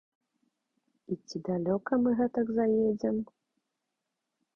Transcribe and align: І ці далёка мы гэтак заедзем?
І 1.15 1.17
ці 1.27 1.41
далёка 1.49 1.91
мы 2.05 2.09
гэтак 2.21 2.47
заедзем? 2.61 3.15